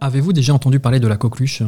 [0.00, 1.62] Avez-vous déjà entendu parler de la coqueluche?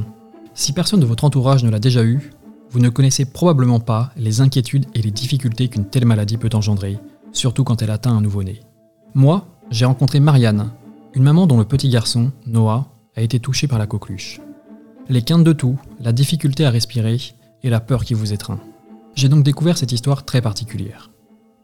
[0.52, 2.30] Si personne de votre entourage ne l'a déjà eu,
[2.70, 6.98] vous ne connaissez probablement pas les inquiétudes et les difficultés qu'une telle maladie peut engendrer,
[7.32, 8.60] surtout quand elle atteint un nouveau-né.
[9.14, 10.70] Moi, j'ai rencontré Marianne,
[11.14, 14.40] une maman dont le petit garçon, Noah, a été touché par la coqueluche.
[15.08, 17.18] Les quintes de tout, la difficulté à respirer
[17.62, 18.60] et la peur qui vous étreint.
[19.14, 21.10] J'ai donc découvert cette histoire très particulière.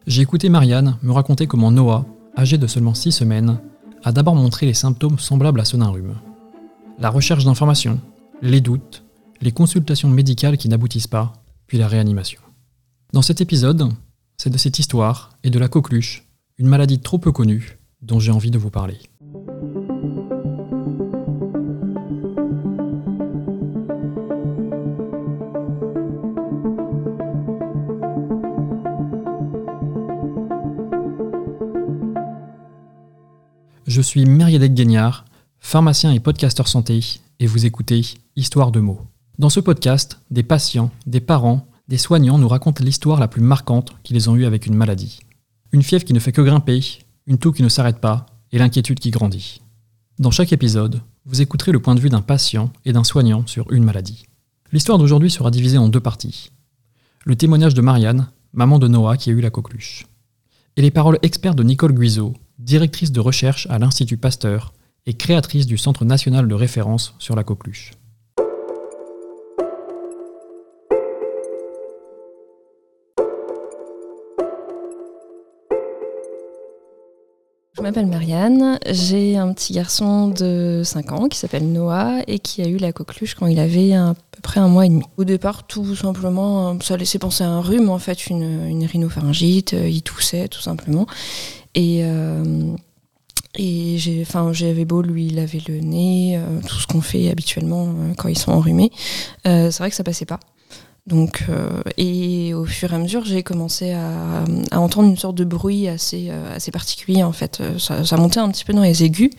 [0.06, 2.06] J'ai écouté Marianne me raconter comment Noah,
[2.38, 3.58] âgé de seulement 6 semaines,
[4.02, 6.14] a d'abord montré les symptômes semblables à ceux d'un rhume.
[6.98, 8.00] La recherche d'informations,
[8.40, 9.02] les doutes,
[9.40, 11.32] les consultations médicales qui n'aboutissent pas,
[11.66, 12.40] puis la réanimation.
[13.12, 13.92] Dans cet épisode,
[14.36, 16.24] c'est de cette histoire et de la coqueluche,
[16.56, 18.98] une maladie trop peu connue, dont j'ai envie de vous parler.
[33.86, 35.24] Je suis Mériadec Guignard,
[35.64, 37.00] pharmacien et podcasteur santé,
[37.40, 38.02] et vous écoutez
[38.36, 39.00] Histoire de mots.
[39.38, 43.92] Dans ce podcast, des patients, des parents, des soignants nous racontent l'histoire la plus marquante
[44.02, 45.20] qu'ils ont eue avec une maladie.
[45.72, 49.00] Une fièvre qui ne fait que grimper, une toux qui ne s'arrête pas, et l'inquiétude
[49.00, 49.62] qui grandit.
[50.18, 53.72] Dans chaque épisode, vous écouterez le point de vue d'un patient et d'un soignant sur
[53.72, 54.26] une maladie.
[54.70, 56.50] L'histoire d'aujourd'hui sera divisée en deux parties.
[57.24, 60.06] Le témoignage de Marianne, maman de Noah qui a eu la coqueluche.
[60.76, 64.74] Et les paroles expertes de Nicole Guizot, directrice de recherche à l'Institut Pasteur
[65.06, 67.92] et créatrice du Centre national de référence sur la coqueluche.
[77.76, 82.62] Je m'appelle Marianne, j'ai un petit garçon de 5 ans qui s'appelle Noah et qui
[82.62, 85.02] a eu la coqueluche quand il avait à peu près un mois et demi.
[85.18, 89.72] Au départ, tout simplement, ça laissait penser à un rhume, en fait, une, une rhinopharyngite,
[89.72, 91.06] il toussait tout simplement.
[91.74, 92.74] Et, euh,
[93.56, 98.28] et j'avais beau lui laver le nez, euh, tout ce qu'on fait habituellement euh, quand
[98.28, 98.90] ils sont enrhumés.
[99.44, 100.40] c'est vrai que ça passait pas.
[101.06, 101.44] Donc,
[101.98, 106.30] et au fur et à mesure, j'ai commencé à, entendre une sorte de bruit assez,
[106.30, 107.62] assez particulier en fait.
[107.78, 109.30] Ça, montait un petit peu dans les aigus.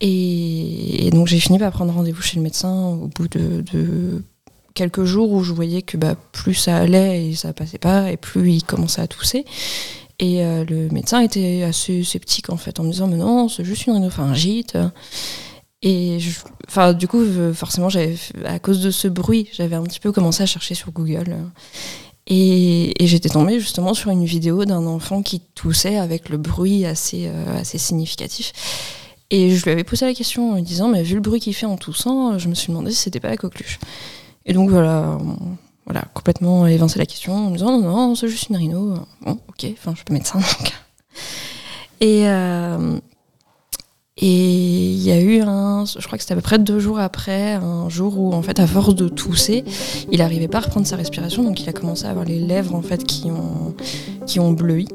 [0.00, 4.24] Et, donc j'ai fini par prendre rendez-vous chez le médecin au bout de, de,
[4.74, 8.16] quelques jours où je voyais que bah, plus ça allait et ça passait pas, et
[8.16, 9.44] plus il commençait à tousser.
[10.18, 13.64] Et euh, le médecin était assez sceptique en fait, en me disant mais non, c'est
[13.64, 14.76] juste une rhinopharyngite.
[15.82, 16.18] Et
[16.96, 17.24] du coup,
[17.54, 17.88] forcément,
[18.44, 21.36] à cause de ce bruit, j'avais un petit peu commencé à chercher sur Google.
[22.28, 27.26] Et, j'étais tombée justement sur une vidéo d'un enfant qui toussait avec le bruit assez,
[27.26, 28.52] euh, assez significatif.
[29.30, 31.54] Et je lui avais posé la question en lui disant, mais vu le bruit qu'il
[31.54, 33.80] fait en toussant, je me suis demandé si c'était pas la coqueluche.
[34.44, 35.18] Et donc voilà,
[35.84, 38.94] voilà, complètement évincé la question en disant non, non, c'est juste une rhino.
[39.22, 40.72] Bon, ok, enfin, je suis pas médecin donc.
[42.00, 42.98] Et euh,
[44.18, 44.26] et
[44.92, 47.54] il y a eu un, je crois que c'était à peu près deux jours après,
[47.54, 49.64] un jour où en fait, à force de tousser,
[50.10, 52.74] il n'arrivait pas à reprendre sa respiration, donc il a commencé à avoir les lèvres
[52.74, 53.74] en fait qui ont
[54.26, 54.86] qui ont bleui.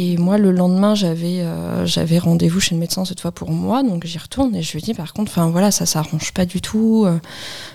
[0.00, 3.82] Et moi, le lendemain, j'avais euh, j'avais rendez-vous chez le médecin cette fois pour moi,
[3.82, 6.60] donc j'y retourne et je lui dis par contre, enfin voilà, ça s'arrange pas du
[6.60, 7.18] tout, euh,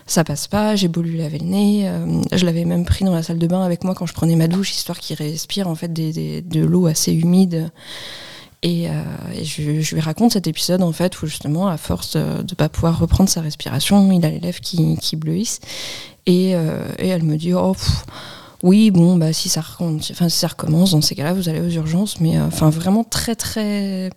[0.05, 3.13] ça passe pas, j'ai beau lui laver le nez, euh, je l'avais même pris dans
[3.13, 5.75] la salle de bain avec moi quand je prenais ma douche, histoire qu'il respire en
[5.75, 7.71] fait des, de l'eau assez humide.
[8.65, 8.87] Et,
[9.43, 12.99] je, lui raconte cet épisode en fait où justement, à force de ne pas pouvoir
[12.99, 15.59] reprendre sa respiration, il a les lèvres qui, qui bleuissent.
[16.25, 17.75] Et, et elle me dit, oh
[18.63, 22.47] oui, bon, bah, si, ça recommence, dans ces cas-là, vous allez aux urgences, mais euh,
[22.47, 24.09] enfin, vraiment très, très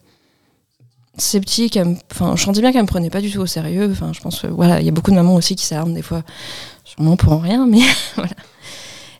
[1.18, 1.76] sceptique.
[2.12, 3.90] Enfin, je sentais bien qu'elle me prenait pas du tout au sérieux.
[3.90, 6.22] Enfin, je pense, voilà, il y a beaucoup de mamans aussi qui s'arment des fois,
[6.84, 7.80] sûrement pour rien, mais
[8.14, 8.30] voilà.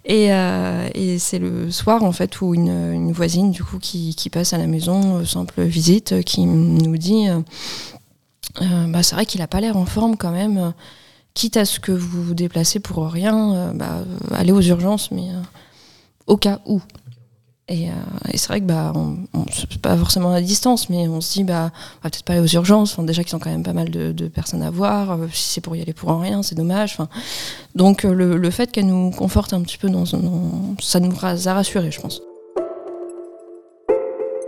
[0.05, 4.31] Et, euh, et c'est le soir, en fait, où une, voisine, du coup, qui, qui,
[4.31, 7.27] passe à la maison, euh, simple visite, qui nous dit
[8.61, 10.73] bah, c'est vrai qu'il a pas l'air en forme quand même
[11.37, 14.03] quitte à ce que vous vous déplacez pour rien, euh, bah,
[14.33, 15.43] allez aux urgences, mais euh,
[16.27, 16.81] au cas où.
[17.69, 17.93] Et, euh,
[18.35, 19.19] c'est vrai que bah, on,
[19.83, 22.55] pas forcément à distance, mais on se dit bah, on va peut-être pas aller aux
[22.55, 22.99] urgences.
[23.01, 25.19] déjà qu'ils ont quand même pas mal de, personnes à voir.
[25.33, 26.97] si c'est pour y aller pour rien, c'est dommage.
[27.75, 32.01] donc le, fait qu'elle nous conforte un petit peu dans, ça nous a rassurés, je
[32.01, 32.23] pense.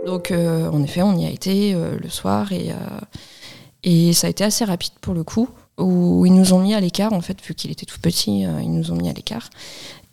[0.07, 2.51] Donc en effet, on y a été le soir
[3.83, 6.79] et ça a été assez rapide pour le coup où ils nous ont mis à
[6.79, 9.49] l'écart, en fait, vu qu'il était tout petit, euh, ils nous ont mis à l'écart.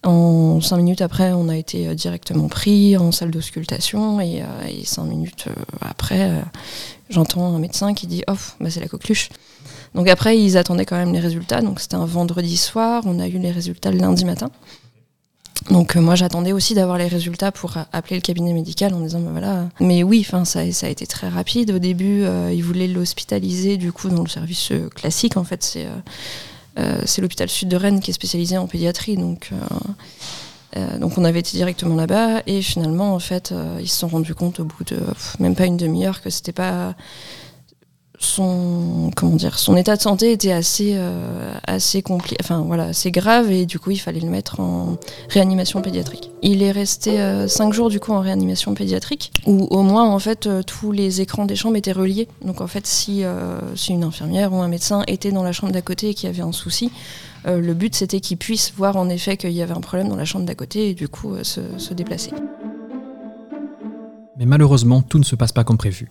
[0.04, 4.84] En cinq minutes après, on a été euh, directement pris en salle d'auscultation et, euh,
[4.84, 5.46] cinq minutes
[5.80, 6.42] après,
[7.10, 9.30] j'entends un médecin qui dit Oh, bah, c'est la coqueluche.
[9.94, 11.60] Donc après, ils attendaient quand même les résultats.
[11.60, 14.50] Donc c'était un vendredi soir, on a eu les résultats le lundi matin.
[15.70, 19.30] Donc moi j'attendais aussi d'avoir les résultats pour appeler le cabinet médical en disant bah,
[19.32, 19.68] voilà.
[19.80, 21.70] Mais oui, ça, ça a été très rapide.
[21.70, 25.36] Au début, ils voulaient l'hospitaliser du coup dans le service classique.
[25.36, 25.86] En fait, c'est
[27.04, 29.16] c'est l'hôpital sud de Rennes qui est spécialisé en pédiatrie.
[29.16, 29.50] Donc
[30.76, 34.08] euh, donc on avait été directement là-bas et finalement en fait euh, ils se sont
[34.08, 34.98] rendus compte au bout de
[35.38, 36.94] même pas une demi-heure que c'était pas
[38.18, 39.10] son
[39.76, 41.52] état de santé était assez euh,
[42.04, 44.96] compliqué enfin voilà assez grave et du coup il fallait le mettre en
[45.28, 47.18] réanimation pédiatrique il est resté
[47.48, 51.44] cinq jours du coup en réanimation pédiatrique où au moins en fait tous les écrans
[51.44, 53.22] des chambres étaient reliés donc en fait si
[53.74, 56.32] si une infirmière ou un médecin était dans la chambre d'à côté et qu'il y
[56.32, 56.90] avait un souci
[57.46, 60.16] euh, le but, c'était qu'ils puissent voir en effet qu'il y avait un problème dans
[60.16, 62.32] la chambre d'à côté et du coup euh, se, déplacer.
[64.36, 66.10] Mais malheureusement, tout ne se passe pas comme prévu.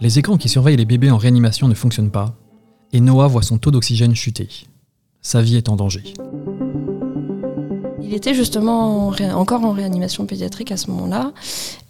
[0.00, 2.34] Les écrans qui surveillent les bébés en réanimation ne fonctionnent pas,
[2.92, 4.48] et Noah voit son taux d'oxygène chuter.
[5.22, 6.02] Sa vie est en danger.
[8.02, 11.32] Il était justement encore en réanimation pédiatrique à ce moment-là,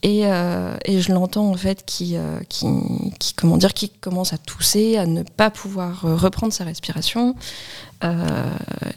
[0.03, 2.17] et, euh, je l'entends en fait qui,
[2.49, 3.35] qui,
[4.01, 7.35] commence à tousser, à ne pas pouvoir reprendre sa respiration,
[8.05, 8.51] euh,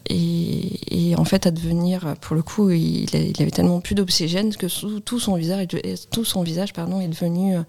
[0.10, 3.08] et, en fait, à devenir, pour le coup, il,
[3.40, 4.68] avait tellement plus d'oxygène que
[5.00, 5.68] tout son visage,
[6.12, 7.62] tout son visage est devenu euh,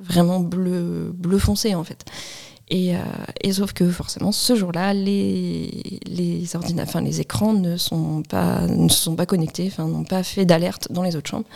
[0.00, 2.04] vraiment bleu, bleu foncé en fait.
[2.72, 3.00] Et, euh,
[3.40, 6.44] et, sauf que forcément, ce jour-là, les, les,
[7.02, 11.16] les écrans ne sont pas, ne sont pas connectés, n'ont pas fait d'alerte dans les
[11.16, 11.48] autres chambres.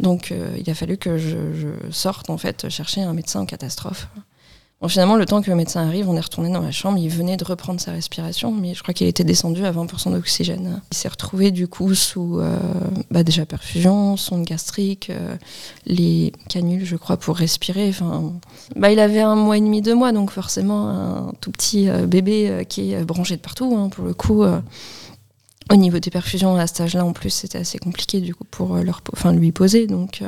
[0.00, 4.08] Donc, il a fallu que je, je, sorte en fait chercher un médecin en catastrophe
[4.88, 6.96] finalement, le temps que le médecin arrive, on est retourné dans la chambre.
[6.96, 10.80] Il venait de reprendre sa respiration, mais je crois qu'il était descendu à 20% d'oxygène.
[10.90, 12.56] Il s'est retrouvé du coup sous euh,
[13.10, 15.36] bah, déjà perfusion, sonde gastrique, euh,
[15.84, 17.92] les canules, je crois, pour respirer.
[18.74, 22.06] Bah, il avait un mois et demi, deux mois, donc forcément un tout petit euh,
[22.06, 23.76] bébé qui est branché de partout.
[23.76, 27.78] Hein, pour le coup, au niveau des perfusions à cet âge-là, en plus, c'était assez
[27.78, 29.86] compliqué du coup pour leur, enfin, lui poser.
[29.86, 30.22] Donc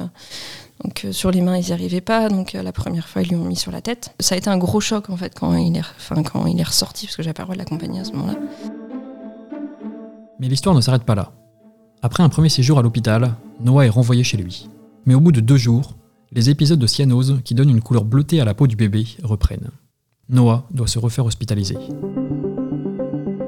[0.85, 2.29] donc euh, sur les mains, ils n'y arrivaient pas.
[2.29, 4.15] Donc euh, la première fois, ils lui ont mis sur la tête.
[4.21, 6.65] Ça a été un gros choc en fait quand il est, enfin, quand il est
[6.65, 8.39] ressorti, parce que j'avais pas le droit de l'accompagner à ce moment-là.
[10.41, 11.33] Mais l'histoire ne s'arrête pas là.
[12.03, 14.69] Après un premier séjour à l'hôpital, Noah est renvoyé chez lui.
[15.07, 15.97] Mais au bout de deux jours,
[16.33, 19.71] les épisodes de cyanose qui donnent une couleur bleutée à la peau du bébé reprennent.
[20.29, 21.77] Noah doit se refaire hospitaliser.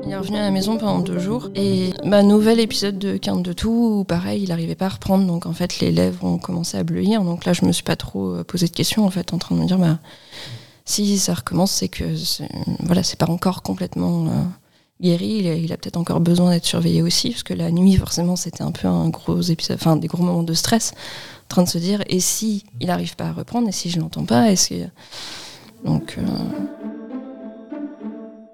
[0.06, 1.48] Il est revenu à la maison pendant deux jours.
[1.54, 5.26] Et ma nouvel épisode de Quinte de tout, où pareil, il n'arrivait pas à reprendre.
[5.26, 7.22] Donc en fait, les lèvres ont commencé à bleuir.
[7.24, 9.54] Donc là, je me suis pas trop euh, posé de questions, en fait, en train
[9.54, 9.98] de me dire, bah,
[10.84, 12.04] si ça recommence, c'est que
[12.80, 14.30] voilà, c'est pas encore complètement euh,
[15.00, 15.60] guéri.
[15.62, 18.72] Il a, peut-être encore besoin d'être surveillé aussi, parce que la nuit, forcément, c'était un
[18.72, 20.92] peu un gros épisode, enfin des gros moments de stress,
[21.44, 23.98] en train de se dire, et si il n'arrive pas à reprendre, et si je
[23.98, 24.88] l'entends pas, est-ce que
[25.84, 26.22] donc euh,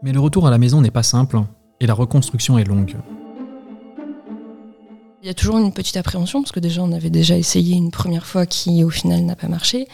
[0.02, 1.40] mais le retour à la maison n'est pas simple,
[1.80, 2.96] et la reconstruction est longue.
[5.22, 7.90] Il y a toujours une petite appréhension, parce que déjà on avait déjà essayé une
[7.90, 9.86] première fois qui au final n'a pas marché.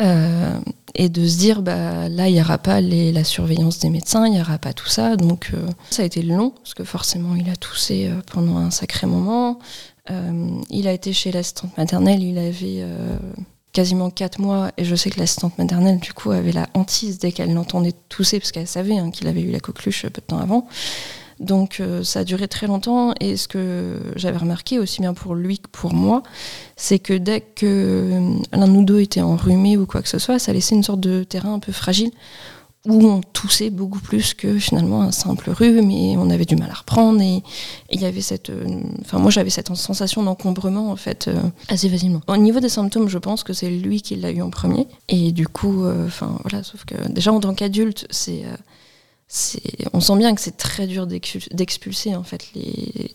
[0.00, 0.60] Euh,
[0.94, 4.32] et de se dire, bah, là, il n'y aura pas la surveillance des médecins, il
[4.32, 5.16] n'y aura pas tout ça.
[5.16, 8.70] Donc euh, ça a été long, parce que forcément il a toussé euh, pendant un
[8.70, 9.58] sacré moment.
[10.70, 12.82] il a été chez l'assistante maternelle, il avait
[13.72, 17.32] quasiment 4 mois et je sais que l'assistante maternelle du coup avait la hantise dès
[17.32, 20.38] qu'elle l'entendait tousser parce qu'elle savait hein, qu'il avait eu la coqueluche peu de temps
[20.38, 20.66] avant.
[21.40, 25.34] Donc euh, ça a duré très longtemps et ce que j'avais remarqué aussi bien pour
[25.34, 26.22] lui que pour moi,
[26.76, 30.38] c'est que dès que euh, l'un nous deux était enrhumé ou quoi que ce soit,
[30.38, 32.10] ça laissait une sorte de terrain un peu fragile
[32.86, 36.70] où on toussait beaucoup plus que finalement un simple rhume et on avait du mal
[36.70, 37.20] à reprendre.
[37.20, 37.42] Et
[37.90, 41.88] il y avait cette euh, enfin moi j'avais cette sensation d'encombrement en fait euh, assez
[41.88, 42.20] facilement.
[42.28, 44.86] Au niveau des symptômes je pense que c'est lui qui l'a eu en premier.
[45.08, 48.44] Et du coup euh, enfin voilà sauf que déjà en tant qu'adulte c'est
[49.92, 52.46] on sent bien que c'est très dur d'expulser en fait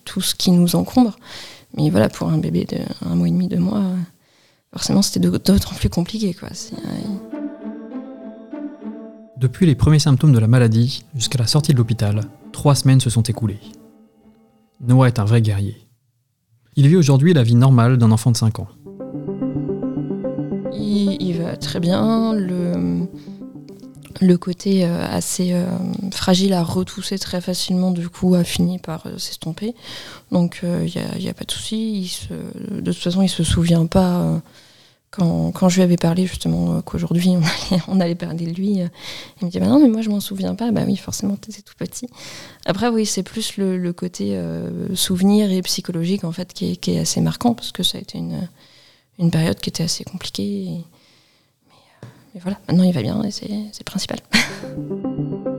[0.05, 1.15] tout ce qui nous encombre.
[1.75, 2.77] Mais voilà pour un bébé de
[3.09, 3.83] un mois et demi deux mois
[4.71, 6.49] forcément c'était d'autant plus compliqué quoi
[9.43, 12.21] depuis les premiers symptômes de la maladie jusqu'à la sortie de l'hôpital,
[12.53, 13.59] trois semaines se sont écoulées.
[14.79, 15.85] Noah est un vrai guerrier.
[16.77, 18.69] Il vit aujourd'hui la vie normale d'un enfant de 5 ans.
[20.71, 22.33] Il, va très bien.
[22.33, 23.09] Le,
[24.37, 25.65] côté euh, assez euh,
[26.11, 29.75] fragile à retousser très facilement, du coup, a fini par euh, s'estomper.
[30.31, 32.29] Donc, il n'y a, pas de souci.
[32.71, 34.41] De toute façon, il ne se souvient pas
[35.13, 37.41] quand, quand, je lui avais parlé justement euh, qu'aujourd'hui on
[37.87, 38.87] on allait, parler de lui, euh,
[39.41, 40.71] il me dit bah non mais moi je m'en souviens pas.
[40.71, 42.07] Bah oui forcément t'étais tout petit.
[42.65, 46.75] Après oui c'est plus le, le côté euh, souvenir et psychologique en fait qui est,
[46.75, 48.47] qui est, assez marquant parce que ça a été une,
[49.19, 50.83] une période qui était assez compliquée.
[51.69, 51.75] mais,
[52.33, 54.19] mais, voilà maintenant il va bien et c'est le principal.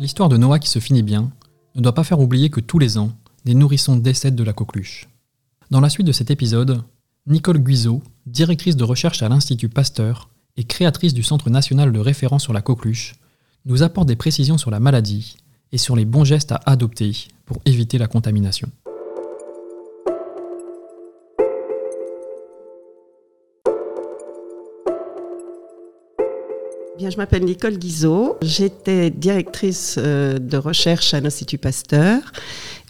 [0.00, 1.32] L'histoire de Noah qui se finit bien
[1.74, 3.10] ne doit pas faire oublier que tous les ans,
[3.44, 5.08] des nourrissons décèdent de la coqueluche.
[5.72, 6.84] Dans la suite de cet épisode,
[7.26, 12.44] Nicole Guizot, directrice de recherche à l'Institut Pasteur et créatrice du Centre national de référence
[12.44, 13.16] sur la coqueluche,
[13.64, 15.36] nous apporte des précisions sur la maladie
[15.72, 18.70] et sur les bons gestes à adopter pour éviter la contamination.
[26.98, 28.38] Bien, je m'appelle Nicole Guizot.
[28.42, 32.32] J'étais directrice euh, de recherche à l'Institut Pasteur,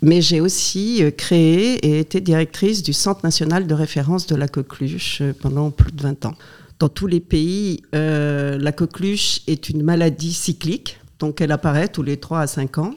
[0.00, 4.48] mais j'ai aussi euh, créé et été directrice du Centre national de référence de la
[4.48, 6.34] coqueluche euh, pendant plus de 20 ans.
[6.78, 12.16] Dans tous les pays, la coqueluche est une maladie cyclique, donc elle apparaît tous les
[12.16, 12.94] 3 à 5 ans,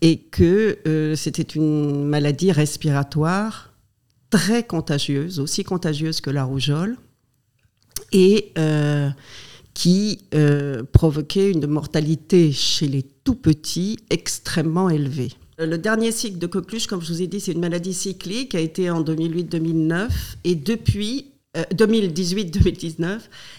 [0.00, 0.78] et que
[1.16, 3.72] c'était une maladie respiratoire
[4.28, 6.98] très contagieuse, aussi contagieuse que la rougeole.
[8.12, 8.52] Et
[9.74, 15.30] qui euh, provoquait une mortalité chez les tout petits extrêmement élevée.
[15.58, 18.60] Le dernier cycle de coqueluche, comme je vous ai dit, c'est une maladie cyclique, a
[18.60, 20.08] été en 2008-2009
[20.44, 23.18] et depuis 2018-2019 euh,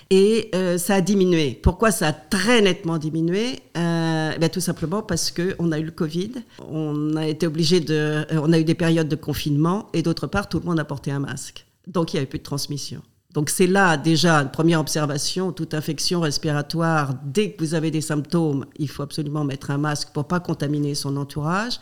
[0.10, 1.60] et euh, ça a diminué.
[1.62, 3.60] Pourquoi ça a très nettement diminué?
[3.75, 6.32] Ben, Tout simplement parce qu'on a eu le Covid,
[6.68, 10.50] on a été obligé de, on a eu des périodes de confinement et d'autre part
[10.50, 11.65] tout le monde a porté un masque.
[11.88, 13.01] Donc il n'y avait plus de transmission.
[13.33, 18.01] Donc c'est là déjà une première observation, toute infection respiratoire, dès que vous avez des
[18.01, 21.79] symptômes, il faut absolument mettre un masque pour pas contaminer son entourage.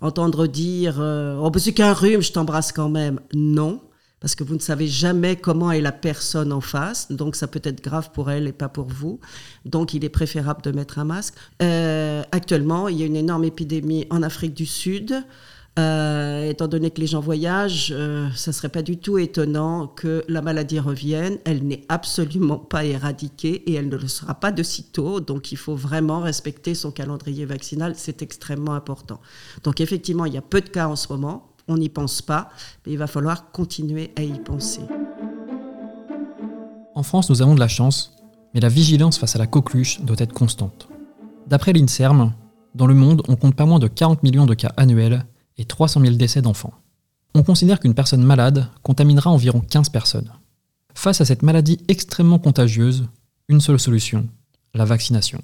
[0.00, 3.20] Entendre dire euh, oh c'est qu'un rhume, je t'embrasse quand même.
[3.32, 3.80] Non,
[4.22, 7.60] parce que vous ne savez jamais comment est la personne en face, donc ça peut
[7.62, 9.20] être grave pour elle et pas pour vous.
[9.64, 11.34] Donc il est préférable de mettre un masque.
[11.60, 15.24] Euh, actuellement, il y a une énorme épidémie en Afrique du Sud.
[15.78, 19.86] Euh, étant donné que les gens voyagent, euh, ça ne serait pas du tout étonnant
[19.86, 21.38] que la maladie revienne.
[21.46, 25.20] Elle n'est absolument pas éradiquée et elle ne le sera pas de sitôt.
[25.20, 27.94] Donc il faut vraiment respecter son calendrier vaccinal.
[27.96, 29.18] C'est extrêmement important.
[29.64, 31.48] Donc effectivement, il y a peu de cas en ce moment.
[31.68, 32.50] On n'y pense pas,
[32.84, 34.82] mais il va falloir continuer à y penser.
[36.94, 38.14] En France, nous avons de la chance,
[38.52, 40.88] mais la vigilance face à la coqueluche doit être constante.
[41.46, 42.34] D'après l'INSERM,
[42.74, 45.24] dans le monde, on compte pas moins de 40 millions de cas annuels
[45.62, 46.74] et 300 000 décès d'enfants.
[47.34, 50.32] On considère qu'une personne malade contaminera environ 15 personnes.
[50.92, 53.06] Face à cette maladie extrêmement contagieuse,
[53.48, 54.26] une seule solution,
[54.74, 55.40] la vaccination.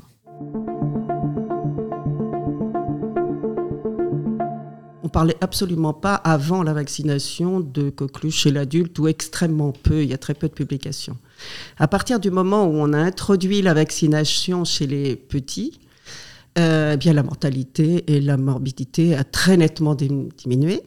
[5.05, 10.11] On parlait absolument pas avant la vaccination de coqueluche chez l'adulte ou extrêmement peu, il
[10.11, 11.17] y a très peu de publications.
[11.79, 15.79] À partir du moment où on a introduit la vaccination chez les petits,
[16.59, 20.83] eh bien la mortalité et la morbidité a très nettement diminué.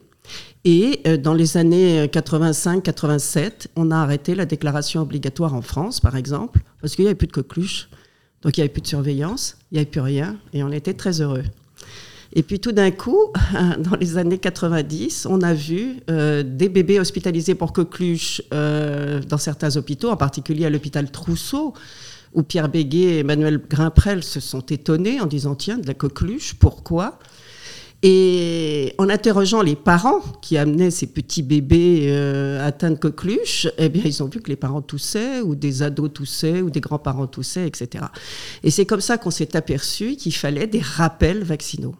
[0.63, 6.15] Et euh, dans les années 85-87, on a arrêté la déclaration obligatoire en France, par
[6.15, 7.89] exemple, parce qu'il n'y avait plus de coqueluche,
[8.43, 10.93] donc il n'y avait plus de surveillance, il n'y avait plus rien, et on était
[10.93, 11.43] très heureux.
[12.33, 13.33] Et puis tout d'un coup,
[13.79, 19.75] dans les années 90, on a vu euh, des bébés hospitalisés pour coqueluche dans certains
[19.77, 21.73] hôpitaux, en particulier à l'hôpital Trousseau,
[22.33, 26.55] où Pierre Béguet et Emmanuel Grimprel se sont étonnés en disant tiens, de la coqueluche,
[26.55, 27.19] pourquoi?
[28.03, 33.89] Et en interrogeant les parents qui amenaient ces petits bébés euh, atteints de coqueluche, eh
[33.89, 37.27] bien, ils ont vu que les parents toussaient, ou des ados toussaient, ou des grands-parents
[37.27, 38.05] toussaient, etc.
[38.63, 41.95] Et c'est comme ça qu'on s'est aperçu qu'il fallait des rappels vaccinaux.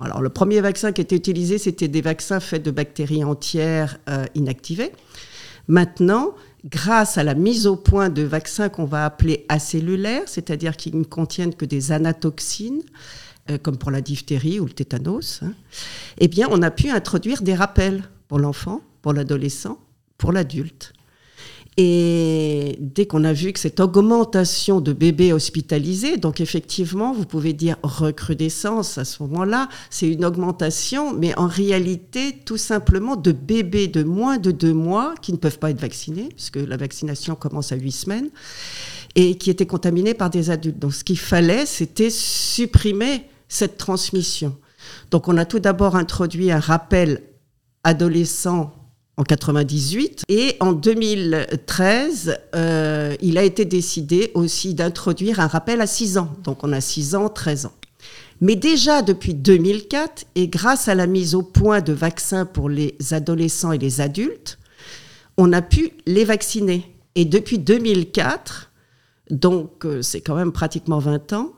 [0.00, 4.26] Alors, le premier vaccin qui était utilisé, c'était des vaccins faits de bactéries entières euh,
[4.36, 4.92] inactivées.
[5.66, 10.94] Maintenant, grâce à la mise au point de vaccins qu'on va appeler acellulaires, c'est-à-dire qui
[10.94, 12.82] ne contiennent que des anatoxines,
[13.50, 15.52] euh, comme pour la diphtérie ou le tétanos, hein,
[16.18, 19.78] eh bien, on a pu introduire des rappels pour l'enfant, pour l'adolescent,
[20.16, 20.94] pour l'adulte.
[21.76, 27.52] Et dès qu'on a vu que cette augmentation de bébés hospitalisés, donc effectivement, vous pouvez
[27.52, 33.88] dire recrudescence à ce moment-là, c'est une augmentation, mais en réalité, tout simplement de bébés
[33.88, 37.72] de moins de deux mois qui ne peuvent pas être vaccinés, puisque la vaccination commence
[37.72, 38.30] à huit semaines,
[39.16, 40.78] et qui étaient contaminés par des adultes.
[40.78, 44.56] Donc ce qu'il fallait, c'était supprimer cette transmission.
[45.10, 47.22] Donc on a tout d'abord introduit un rappel
[47.82, 48.72] adolescent
[49.16, 50.24] en 98.
[50.28, 56.32] Et en 2013, euh, il a été décidé aussi d'introduire un rappel à 6 ans.
[56.42, 57.72] Donc on a 6 ans, 13 ans.
[58.40, 62.96] Mais déjà depuis 2004, et grâce à la mise au point de vaccins pour les
[63.12, 64.58] adolescents et les adultes,
[65.36, 66.94] on a pu les vacciner.
[67.14, 68.72] Et depuis 2004,
[69.30, 71.52] donc euh, c'est quand même pratiquement 20 ans,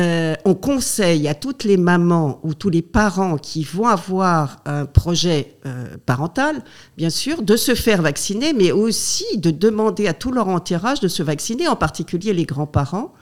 [0.00, 4.86] euh, on conseille à toutes les mamans ou tous les parents qui vont avoir un
[4.86, 6.64] projet euh, parental,
[6.96, 11.08] bien sûr, de se faire vacciner, mais aussi de demander à tout leur entourage de
[11.08, 13.12] se vacciner, en particulier les grands-parents,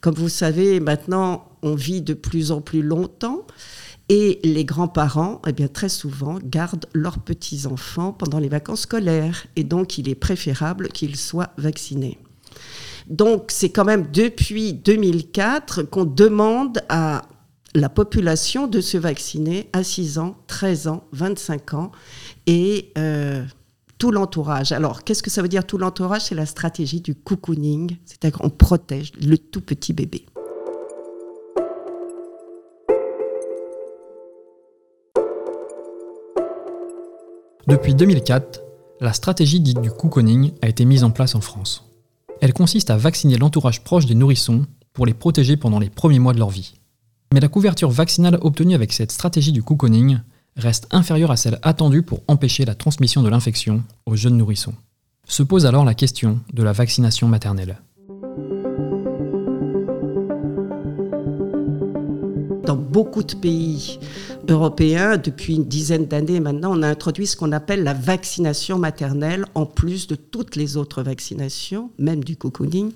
[0.00, 3.46] Comme vous savez, maintenant, on vit de plus en plus longtemps.
[4.08, 9.46] Et les grands-parents, eh bien, très souvent, gardent leurs petits-enfants pendant les vacances scolaires.
[9.54, 12.18] Et donc, il est préférable qu'ils soient vaccinés.
[13.08, 17.22] Donc, c'est quand même depuis 2004 qu'on demande à
[17.74, 21.92] la population de se vacciner à 6 ans, 13 ans, 25 ans
[22.46, 23.44] et euh,
[23.98, 24.72] tout l'entourage.
[24.72, 26.22] Alors, qu'est-ce que ça veut dire tout l'entourage?
[26.22, 30.26] C'est la stratégie du cocooning, c'est-à-dire qu'on protège le tout petit bébé.
[37.68, 38.60] Depuis 2004,
[39.00, 41.91] la stratégie dite du cocooning a été mise en place en France.
[42.42, 46.32] Elle consiste à vacciner l'entourage proche des nourrissons pour les protéger pendant les premiers mois
[46.32, 46.74] de leur vie.
[47.32, 50.18] Mais la couverture vaccinale obtenue avec cette stratégie du cocooning
[50.56, 54.74] reste inférieure à celle attendue pour empêcher la transmission de l'infection aux jeunes nourrissons.
[55.28, 57.78] Se pose alors la question de la vaccination maternelle.
[62.72, 63.98] Dans beaucoup de pays
[64.48, 69.44] européens, depuis une dizaine d'années maintenant, on a introduit ce qu'on appelle la vaccination maternelle,
[69.54, 72.92] en plus de toutes les autres vaccinations, même du cocooning.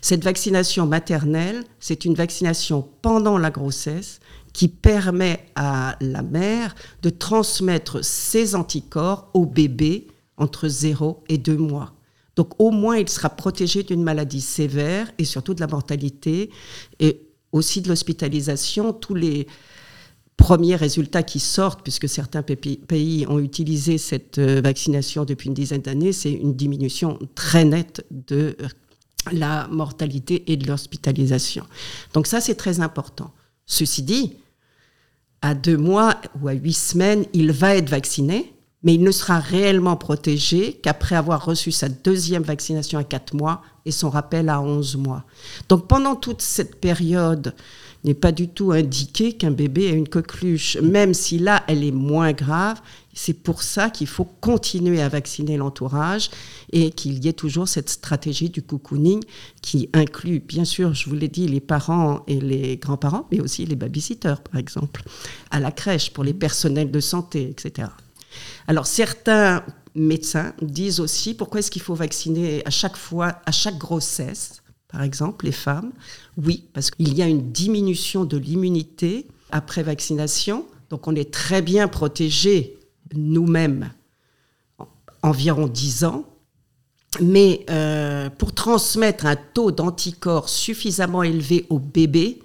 [0.00, 4.20] Cette vaccination maternelle, c'est une vaccination pendant la grossesse
[4.52, 11.56] qui permet à la mère de transmettre ses anticorps au bébé entre 0 et 2
[11.56, 11.94] mois.
[12.36, 16.50] Donc au moins, il sera protégé d'une maladie sévère et surtout de la mortalité.
[17.00, 19.46] Et aussi de l'hospitalisation, tous les
[20.36, 25.82] premiers résultats qui sortent, puisque certains pays ont utilisé cette euh, vaccination depuis une dizaine
[25.82, 28.56] d'années, c'est une diminution très nette de
[29.32, 31.66] la mortalité et de l'hospitalisation.
[32.14, 33.32] Donc ça, c'est très important.
[33.66, 34.36] Ceci dit,
[35.42, 39.38] à deux mois ou à huit semaines, il va être vacciné, mais il ne sera
[39.38, 44.60] réellement protégé qu'après avoir reçu sa deuxième vaccination à quatre mois et son rappel à
[44.60, 45.24] 11 mois.
[45.68, 47.54] Donc pendant toute cette période,
[48.04, 51.92] n'est pas du tout indiqué qu'un bébé ait une coqueluche, même si là, elle est
[51.92, 52.80] moins grave.
[53.12, 56.30] C'est pour ça qu'il faut continuer à vacciner l'entourage
[56.72, 59.22] et qu'il y ait toujours cette stratégie du cocooning
[59.60, 63.66] qui inclut, bien sûr, je vous l'ai dit, les parents et les grands-parents, mais aussi
[63.66, 65.02] les babysitters, par exemple,
[65.50, 67.88] à la crèche, pour les personnels de santé, etc.
[68.66, 69.64] Alors certains
[69.94, 75.02] médecins disent aussi pourquoi est-ce qu'il faut vacciner à chaque fois, à chaque grossesse, par
[75.02, 75.92] exemple, les femmes.
[76.36, 81.62] Oui, parce qu'il y a une diminution de l'immunité après vaccination, donc on est très
[81.62, 82.78] bien protégé
[83.14, 83.90] nous-mêmes
[85.22, 86.24] environ 10 ans.
[87.20, 92.40] Mais euh, pour transmettre un taux d'anticorps suffisamment élevé au bébé,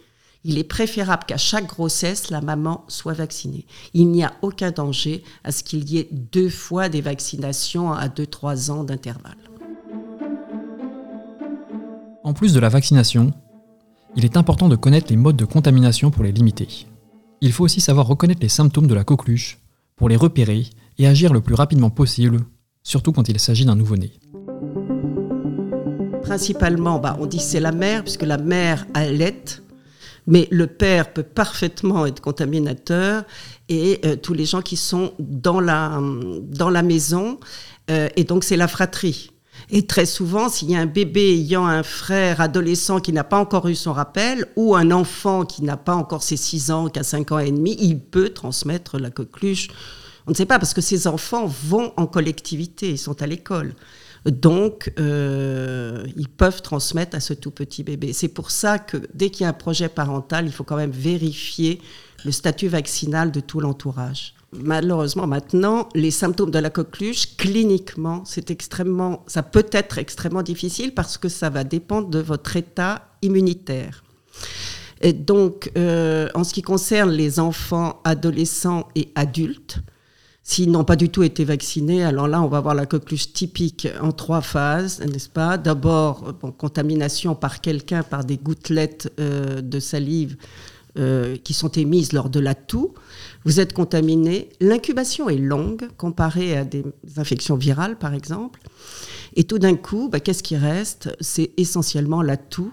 [0.47, 3.65] il est préférable qu'à chaque grossesse, la maman soit vaccinée.
[3.95, 8.07] Il n'y a aucun danger à ce qu'il y ait deux fois des vaccinations à
[8.09, 9.37] 2-3 ans d'intervalle.
[12.23, 13.33] En plus de la vaccination,
[14.15, 16.85] il est important de connaître les modes de contamination pour les limiter.
[17.41, 19.57] Il faut aussi savoir reconnaître les symptômes de la coqueluche
[19.95, 20.67] pour les repérer
[20.99, 22.41] et agir le plus rapidement possible,
[22.83, 24.11] surtout quand il s'agit d'un nouveau-né.
[26.21, 29.63] Principalement, bah, on dit c'est la mère, puisque la mère allaite
[30.27, 33.23] mais le père peut parfaitement être contaminateur
[33.69, 35.99] et euh, tous les gens qui sont dans la,
[36.41, 37.39] dans la maison.
[37.91, 39.31] Euh, et donc, c'est la fratrie.
[39.69, 43.37] Et très souvent, s'il y a un bébé ayant un frère adolescent qui n'a pas
[43.37, 46.99] encore eu son rappel, ou un enfant qui n'a pas encore ses 6 ans, qui
[46.99, 49.69] a 5 ans et demi, il peut transmettre la coqueluche.
[50.27, 53.75] On ne sait pas, parce que ces enfants vont en collectivité, ils sont à l'école.
[54.25, 58.11] Donc, euh, ils peuvent transmettre à ce tout petit bébé.
[58.11, 60.91] C'est pour ça que dès qu'il y a un projet parental, il faut quand même
[60.91, 61.79] vérifier
[62.23, 64.33] le statut vaccinal de tout l'entourage.
[64.51, 70.93] Malheureusement, maintenant, les symptômes de la coqueluche, cliniquement, c'est extrêmement, ça peut être extrêmement difficile
[70.93, 74.03] parce que ça va dépendre de votre état immunitaire.
[75.01, 79.79] Et donc, euh, en ce qui concerne les enfants, adolescents et adultes,
[80.47, 83.87] S'ils n'ont pas du tout été vaccinés, alors là, on va avoir la coqueluche typique
[83.99, 85.57] en trois phases, n'est-ce pas?
[85.57, 90.37] D'abord, contamination par quelqu'un par des gouttelettes euh, de salive
[90.99, 92.93] euh, qui sont émises lors de la toux.
[93.43, 94.49] Vous êtes contaminé.
[94.61, 96.83] L'incubation est longue comparée à des
[97.17, 98.59] infections virales, par exemple.
[99.35, 101.09] Et tout d'un coup, bah, qu'est-ce qui reste?
[101.21, 102.71] C'est essentiellement la toux,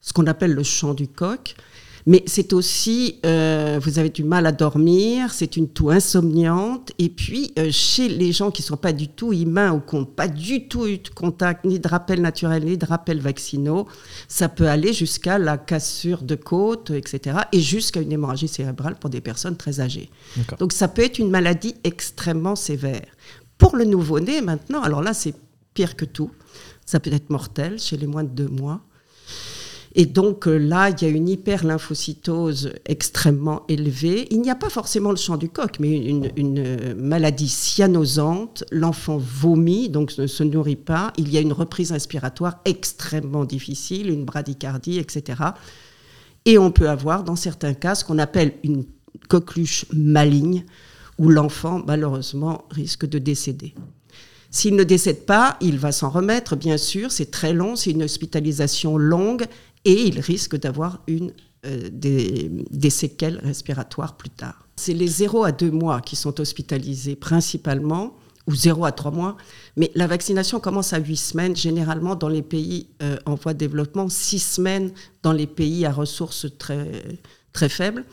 [0.00, 1.56] ce qu'on appelle le champ du coq.
[2.06, 6.92] Mais c'est aussi, euh, vous avez du mal à dormir, c'est une toux insomniante.
[6.98, 9.96] Et puis, euh, chez les gens qui ne sont pas du tout humains ou qui
[9.96, 13.86] n'ont pas du tout eu de contact, ni de rappel naturel, ni de rappel vaccinaux,
[14.28, 17.38] ça peut aller jusqu'à la cassure de côte, etc.
[17.52, 20.10] Et jusqu'à une hémorragie cérébrale pour des personnes très âgées.
[20.58, 23.06] Donc, ça peut être une maladie extrêmement sévère.
[23.58, 25.34] Pour le nouveau-né, maintenant, alors là, c'est
[25.74, 26.30] pire que tout.
[26.86, 28.80] Ça peut être mortel chez les moins de deux mois.
[30.00, 34.28] Et donc euh, là, il y a une hyperlymphocytose extrêmement élevée.
[34.30, 38.62] Il n'y a pas forcément le champ du coq, mais une, une maladie cyanosante.
[38.70, 41.12] L'enfant vomit, donc ne se nourrit pas.
[41.18, 45.42] Il y a une reprise respiratoire extrêmement difficile, une bradycardie, etc.
[46.44, 48.84] Et on peut avoir, dans certains cas, ce qu'on appelle une
[49.28, 50.64] coqueluche maligne,
[51.18, 53.74] où l'enfant, malheureusement, risque de décéder.
[54.50, 58.04] S'il ne décède pas, il va s'en remettre, bien sûr, c'est très long, c'est une
[58.04, 59.44] hospitalisation longue,
[59.84, 61.32] et il risque d'avoir une,
[61.66, 64.66] euh, des, des, séquelles respiratoires plus tard.
[64.76, 68.14] C'est les 0 à 2 mois qui sont hospitalisés principalement,
[68.46, 69.36] ou 0 à 3 mois,
[69.76, 73.58] mais la vaccination commence à 8 semaines, généralement dans les pays euh, en voie de
[73.58, 74.90] développement, 6 semaines
[75.22, 77.18] dans les pays à ressources très,
[77.52, 78.04] très faibles.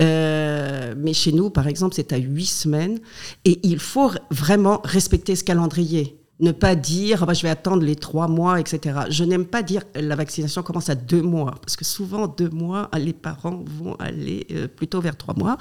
[0.00, 3.00] Euh, mais chez nous, par exemple, c'est à 8 semaines,
[3.44, 7.82] et il faut vraiment respecter ce calendrier ne pas dire ah bah, je vais attendre
[7.82, 9.00] les trois mois, etc.
[9.08, 12.90] Je n'aime pas dire la vaccination commence à deux mois, parce que souvent deux mois,
[12.98, 15.56] les parents vont aller euh, plutôt vers trois mois.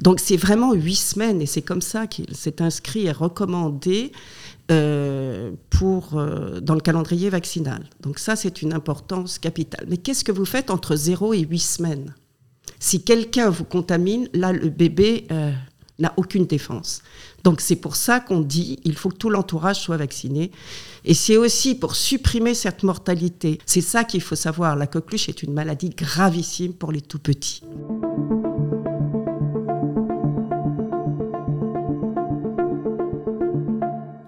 [0.00, 4.12] Donc c'est vraiment huit semaines, et c'est comme ça qu'il s'est inscrit et recommandé
[4.70, 7.88] euh, pour, euh, dans le calendrier vaccinal.
[8.00, 9.86] Donc ça, c'est une importance capitale.
[9.88, 12.14] Mais qu'est-ce que vous faites entre zéro et huit semaines?
[12.78, 15.26] Si quelqu'un vous contamine, là, le bébé
[15.98, 17.02] n'a aucune défense.
[17.44, 20.50] Donc c'est pour ça qu'on dit il faut que tout l'entourage soit vacciné.
[21.04, 23.60] Et c'est aussi pour supprimer cette mortalité.
[23.66, 24.76] C'est ça qu'il faut savoir.
[24.76, 27.60] La coqueluche est une maladie gravissime pour les tout petits.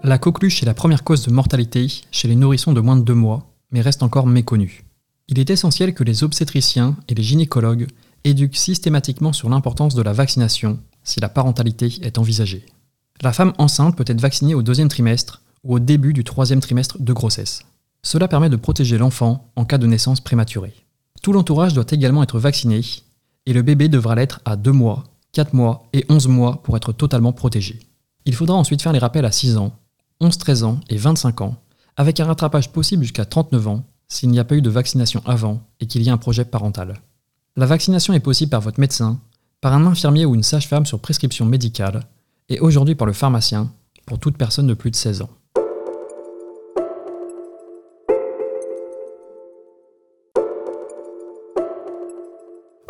[0.04, 3.14] La coqueluche est la première cause de mortalité chez les nourrissons de moins de deux
[3.14, 4.84] mois, mais reste encore méconnue.
[5.26, 7.88] Il est essentiel que les obstétriciens et les gynécologues
[8.24, 12.64] éduquent systématiquement sur l'importance de la vaccination si la parentalité est envisagée.
[13.22, 16.96] La femme enceinte peut être vaccinée au deuxième trimestre ou au début du troisième trimestre
[17.00, 17.62] de grossesse.
[18.02, 20.74] Cela permet de protéger l'enfant en cas de naissance prématurée.
[21.22, 22.82] Tout l'entourage doit également être vacciné
[23.46, 26.92] et le bébé devra l'être à 2 mois, 4 mois et 11 mois pour être
[26.92, 27.80] totalement protégé.
[28.26, 29.72] Il faudra ensuite faire les rappels à 6 ans,
[30.20, 31.56] 11, 13 ans et 25 ans,
[31.96, 35.62] avec un rattrapage possible jusqu'à 39 ans s'il n'y a pas eu de vaccination avant
[35.80, 37.00] et qu'il y a un projet parental.
[37.56, 39.18] La vaccination est possible par votre médecin,
[39.60, 42.06] par un infirmier ou une sage-femme sur prescription médicale,
[42.48, 43.70] et aujourd'hui par le pharmacien
[44.06, 45.30] pour toute personne de plus de 16 ans.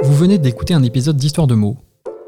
[0.03, 1.79] Vous venez d'écouter un épisode d'Histoire de mots,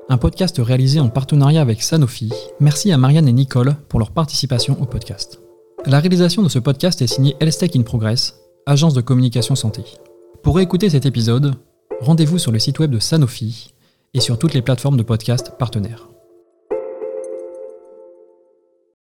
[0.09, 2.33] un podcast réalisé en partenariat avec Sanofi.
[2.61, 5.41] Merci à Marianne et Nicole pour leur participation au podcast.
[5.87, 8.35] La réalisation de ce podcast est signée Elstech in Progress,
[8.67, 9.85] agence de communication santé.
[10.43, 11.55] Pour écouter cet épisode,
[12.01, 13.75] rendez-vous sur le site web de Sanofi
[14.15, 16.09] et sur toutes les plateformes de podcast partenaires.